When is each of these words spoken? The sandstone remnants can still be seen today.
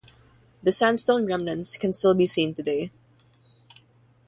The 0.63 0.71
sandstone 0.71 1.27
remnants 1.27 1.77
can 1.77 1.93
still 1.93 2.15
be 2.15 2.25
seen 2.25 2.55
today. 2.55 2.89